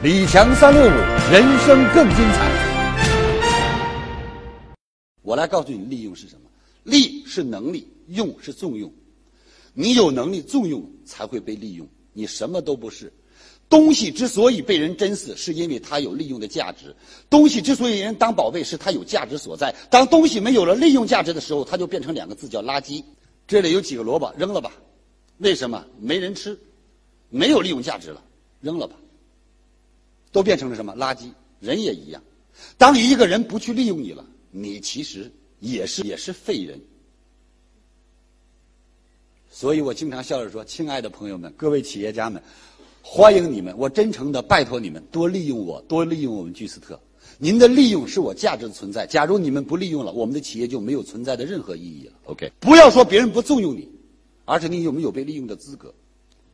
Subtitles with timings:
[0.00, 0.94] 李强三六五，
[1.32, 2.48] 人生更精彩。
[5.22, 6.42] 我来告诉你，利用是什么？
[6.84, 8.88] 利是能力，用是重用。
[9.74, 11.84] 你有能力重用，才会被利用。
[12.12, 13.12] 你什么都不是。
[13.68, 16.94] 东西之所以被人珍视，是因为它有利用的价值。
[17.28, 19.74] 东西之所以人当宝贝，是它有价值所在。
[19.90, 23.02] 当东西没有了利用价值的时候，它就变成两个字，叫垃圾。
[23.48, 24.70] 这里有几个萝卜，扔了吧。
[25.38, 25.84] 为什么？
[25.98, 26.56] 没人吃，
[27.30, 28.22] 没有利用价值了，
[28.60, 28.94] 扔了吧。
[30.38, 31.32] 都变成了什么垃圾？
[31.58, 32.22] 人也一样。
[32.76, 34.24] 当一个人不去利用你了。
[34.50, 36.80] 你其实也是也是废人，
[39.50, 42.42] 所以我经常笑着说：“亲爱的朋友们，各位企业家们，
[43.02, 43.76] 欢迎你们！
[43.76, 46.98] 我真诚的拜托你们多利用我，多利用我们居斯特。
[47.36, 49.06] 您的利用是我价值的存在。
[49.06, 52.12] 假如你们不利用了，我们的企业就没有存在的任何意义了。
[52.24, 53.86] OK，不要说别人不重用你，
[54.46, 55.92] 而是你有没有被利用的资格？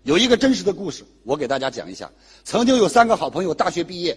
[0.05, 2.11] 有一个真实的故事，我给大家讲一下。
[2.45, 4.17] 曾经有三个好朋友大学毕业。”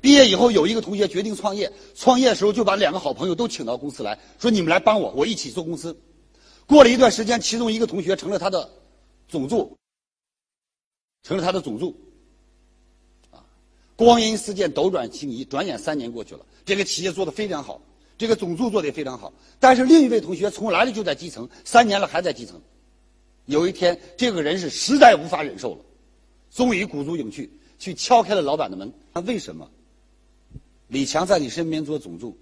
[0.00, 1.70] 毕业以后，有一个同学决定创业。
[1.94, 5.96] 创业的时候，就把两个好朋友都请到公司来说：“你们来帮我，我一起做公司。”
[6.66, 8.68] 过了一段时间，其中一个同学成了他的
[9.28, 9.76] 总助，
[11.22, 11.94] 成了他的总助。
[13.30, 13.44] 啊，
[13.94, 17.80] 光阴似箭，斗转星移，转眼三年过去了，这个企业做得非常好，
[18.16, 19.32] 这个总助做得也非常好。
[19.60, 22.60] 但是另一位同学从来了就在基层，三年了还在基层。
[23.46, 25.80] 有一天，这个人是实在无法忍受了，
[26.50, 28.92] 终于鼓足勇气去敲开了老板的门。
[29.12, 29.68] 他为什么？
[30.88, 32.36] 李强在你身边做总助，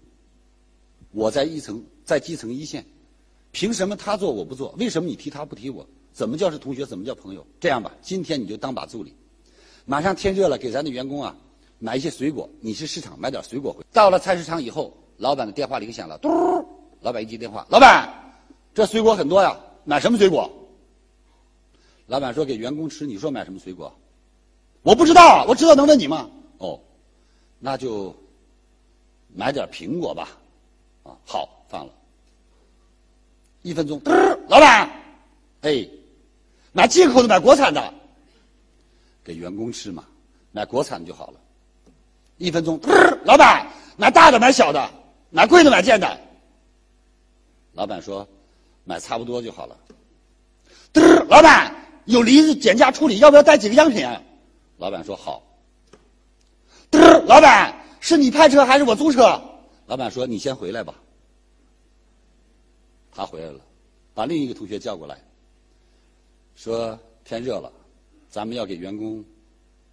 [1.13, 2.85] 我在一层，在基层一线，
[3.53, 4.75] 凭什么他做我不做？
[4.79, 5.87] 为什么你提他不提我？
[6.13, 6.85] 怎么叫是同学？
[6.85, 7.47] 怎么叫朋友？
[7.61, 9.15] 这样吧，今天你就当把助理，
[9.87, 11.35] 马上天热了，给咱的员工啊
[11.79, 12.51] 买一些水果。
[12.61, 13.85] 你去市场买点水果回。
[13.93, 16.29] 到了菜市场以后，老板的电话铃响了，嘟，
[17.01, 18.13] 老板一接电话，老板，
[18.75, 20.51] 这水果很多呀，买什么水果？
[22.11, 23.07] 老板说给员工吃。
[23.07, 23.95] 你说买什么水果？
[24.83, 26.29] 我不知道，我知道能问你吗？
[26.59, 26.81] 哦，
[27.61, 28.15] 那就。
[29.33, 30.31] 买点苹果吧，
[31.05, 31.93] 啊，好放了。
[33.63, 34.03] 一分钟，
[34.49, 34.91] 老板，
[35.61, 35.89] 哎，
[36.73, 37.95] 买进口的，买国产的，
[39.23, 40.05] 给员工吃嘛，
[40.51, 41.39] 买国产的就好了。
[42.39, 42.81] 一分钟，
[43.25, 44.91] 老板，买大的，买小的，
[45.31, 46.21] 买贵的，买贱的。
[47.75, 48.27] 老板说，
[48.83, 49.77] 买差不多就好了。
[51.29, 51.73] 老板，
[52.11, 54.07] 有梨子减价处理，要不要带几个样品？
[54.79, 55.43] 老板说好。
[57.27, 57.79] 老板。
[58.03, 59.39] 是你派车还是我租车？
[59.85, 60.95] 老板说：“你先回来吧。”
[63.13, 63.61] 他回来了，
[64.15, 65.23] 把另一个同学叫过来，
[66.57, 67.71] 说：“天热了，
[68.31, 69.23] 咱们要给员工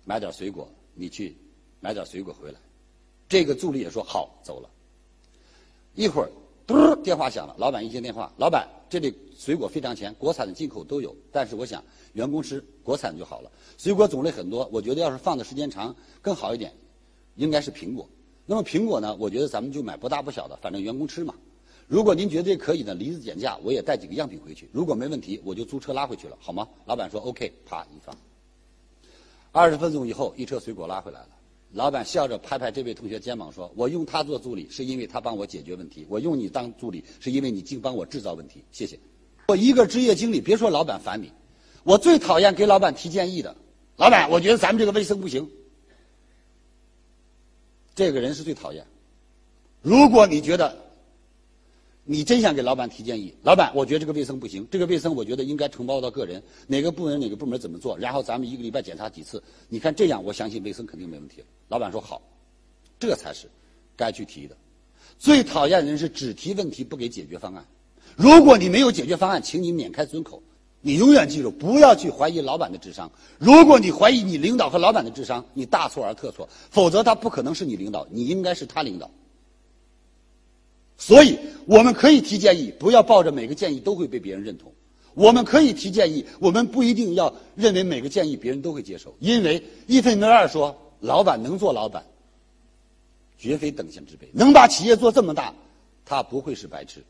[0.05, 1.35] 买点水果，你去
[1.81, 2.57] 买点水果回来。”
[3.27, 4.69] 这个助理也说：“好，走了。”
[5.95, 6.31] 一会儿，
[7.07, 7.55] 电话响了。
[7.57, 11.15] 老板一接电话：“老板，这里水果非常全，国产的、进口都有。
[11.31, 11.81] 但是我想
[12.11, 13.49] 员工吃国产就好了。
[13.77, 16.73] 水果种类很多，我觉得要是放的时间长更好一点。”
[17.37, 18.09] 应该是苹果，
[18.45, 19.15] 那么苹果呢？
[19.17, 21.33] 我觉得咱们就买不大不小的，反正员工吃嘛。
[21.87, 24.69] 如果您觉得可以呢，梨子减价，我也带几个样品回去。
[24.73, 26.67] 如果没问题，我就租车拉回去了，好吗？
[26.85, 28.13] 老板说 OK，啪一放。
[29.53, 31.29] 二十分钟以后，一车水果拉回来了。
[31.73, 38.63] 老板笑着拍拍这位同学肩膀说：“我用他做助理，是因为他帮我解决问题；我用你当助理，是因为你净帮我制造问题。
[38.71, 38.97] 谢谢。”
[39.49, 41.31] 我一个职业经理，别说老板烦你，
[41.83, 43.55] 我最讨厌给老板提建议的。
[43.97, 45.49] 老板，我觉得咱们这个卫生不行。
[47.95, 48.85] 这个人是最讨厌。
[49.81, 50.77] 如果你觉得
[52.09, 61.43] 你真想给老板提建议，老板，我觉得这个卫生不行，这个卫生我觉得应该承包到个人，哪个部门哪个部门怎么做，然后咱们一个礼拜检查几次，你看这样，我相信卫生肯定没问题。
[61.67, 62.21] 老板说好，
[62.97, 63.49] 这才是
[63.97, 64.55] 该去提的。
[65.19, 67.65] 最讨厌的人是只提问题不给解决方案。
[68.15, 70.41] 如果你没有解决方案，请你免开尊口。
[70.79, 73.11] 你永远记住，不要去怀疑老板的智商。
[73.37, 76.47] 如果你怀疑你领导和老板的智商，你大错而特错。
[76.69, 79.11] 否则他不可能是你领导，你应该是他领导。
[80.97, 84.73] 所以，我们可以提建议，不要抱着每个建议都会被别人认同。
[85.13, 89.15] 我们可以提建议，我们不一定要认为每个建议别人都会接受。
[89.19, 92.05] 因为伊菲梅尔说，老板能做老板，
[93.37, 94.27] 绝非等闲之辈。
[94.33, 95.53] 能把企业做这么大，
[96.05, 97.03] 他不会是白痴。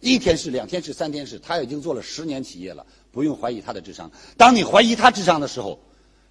[0.00, 4.10] 一天是两天是三天是，他已经做了十年企业了，不用怀疑他的智商。
[4.36, 5.78] 当你怀疑他智商的时候，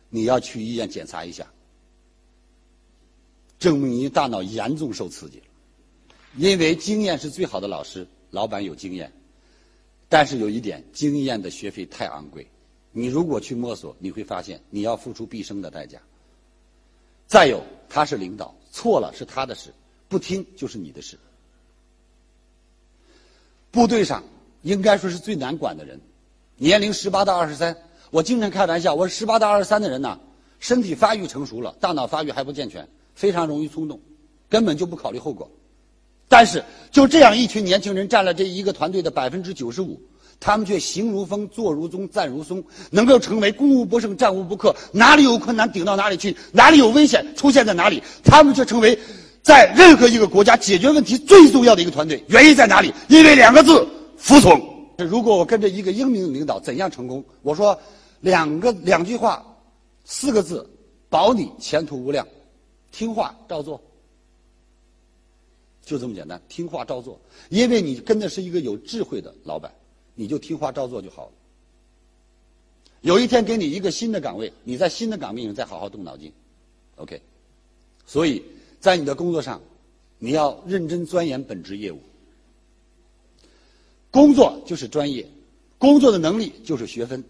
[0.09, 1.45] 你要去医院检查一下，
[3.59, 5.43] 证明你大脑严重受刺激了。
[6.37, 9.11] 因为经验是最好的老师，老板有经验，
[10.07, 12.47] 但是有一点，经验的学费太昂贵。
[12.91, 15.99] 你如果去摸索，你会发现你要付出毕生的代价。
[17.25, 19.73] 再有，他是领导，错了是他的事，
[20.07, 21.17] 不听就是你的事。
[23.71, 24.23] 部队上
[24.61, 25.99] 应该说是最难管的人，
[26.55, 27.75] 年龄十八到二十三。
[28.11, 30.19] 我经常开玩笑，我说十八到二十三的人呢，
[30.59, 33.99] 身体发育成熟了，大脑发育还不健全，非常容易冲动，
[34.47, 35.49] 根本就不考虑后果。
[36.27, 40.01] 但是就这样一群年轻人占了这一个团队的百分之九十五，
[40.39, 48.97] 他们却行如风，坐如钟，站如松，能够成为攻无不胜，战无不克，哪里有困难顶到哪里去，哪里有危险出现在哪里，他们却成为
[49.41, 52.23] 在任何一个国家解决问题最重要的一个团队。
[52.27, 52.93] 原因在哪里？
[53.07, 53.87] 因为两个字：
[54.17, 54.61] 服从。
[54.97, 57.23] 如果我跟着一个英明的领导，怎样成功？
[57.43, 57.79] 我说
[58.19, 59.45] 两个两句话，
[60.03, 60.67] 四个字，
[61.07, 62.27] 保你前途无量，
[62.91, 63.79] 听话照做。
[65.87, 67.17] 就这么简单，听话照做。
[67.47, 69.73] 因为你跟的是一个有智慧的老板，
[70.15, 71.31] 你就听话照做就好了。
[72.99, 76.29] 有一天给你一个新的岗位，你在新的岗位上再好好动脑筋
[76.97, 77.21] ，OK。
[78.05, 78.43] 所以
[78.81, 79.61] 在你的工作上，
[80.19, 82.01] 你要认真钻研本职业务。
[84.11, 85.25] 工作就是专业，
[85.77, 87.23] 工作的能力就是学分，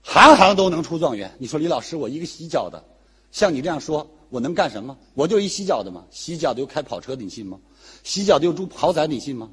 [0.00, 1.30] 行行都能出状元。
[1.38, 2.82] 你说李老师，我一个洗脚的，
[3.32, 4.08] 像你这样说。
[4.28, 4.96] 我能干什么？
[5.14, 7.58] 我就一洗脚的嘛，洗脚的又开跑车的，你信吗？
[8.02, 9.48] 洗脚的又住豪宅，你信吗？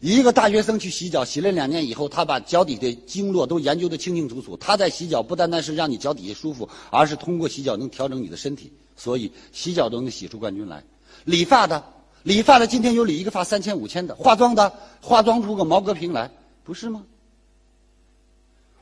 [0.00, 4.56] 一个大学生去洗脚，洗了两年以后，他把脚底的经络都研究得清清楚楚。
[4.56, 8.72] 他在洗脚不单单是让你脚底下舒服，而是通过洗脚能调整你的身体。
[8.96, 10.82] 所以洗脚都能洗出冠军来。
[11.24, 11.82] 理发的，
[12.22, 16.30] 理发的今天有理一个发三千五千的；化妆的，化妆出个毛戈平来，
[16.64, 17.02] 不是吗？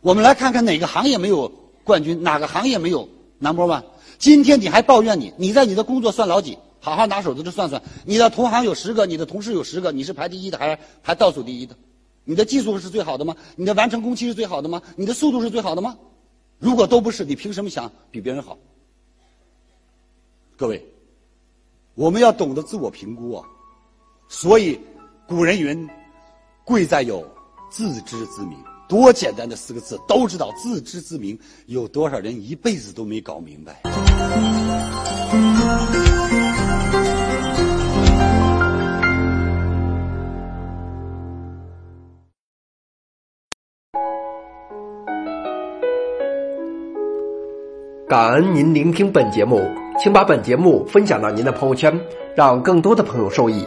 [0.00, 1.48] 我们来看看哪个行业没有
[1.82, 3.08] 冠军，哪个行业没有
[3.38, 3.82] number one。
[4.18, 5.32] 今天你还抱怨你？
[5.36, 6.58] 你在你的工作算老几？
[6.80, 11.76] 好好拿手指头算算，你的同行有十个，你的同事有十个，你是排第一的还是排倒数第一的？
[12.24, 13.34] 你的技术是最好的吗？
[13.56, 14.82] 你的完成工期是最好的吗？
[14.96, 15.96] 你的速度是最好的吗？
[16.58, 18.56] 如果都不是，你凭什么想比别人好？
[20.56, 20.84] 各位，
[21.94, 23.44] 我们要懂得自我评估啊！
[24.28, 24.78] 所以
[25.26, 25.88] 古人云
[26.64, 27.24] ：“贵在有
[27.70, 28.56] 自知之明。”
[28.88, 31.38] 多简单的四个字，都知道自知之明。
[31.66, 33.82] 有多少人一辈子都没搞明白？
[48.08, 49.60] 感恩您聆听本节目，
[50.00, 52.00] 请把本节目分享到您的朋友圈，
[52.34, 53.66] 让更多的朋友受益。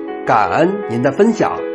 [0.25, 1.70] 感恩您的分享。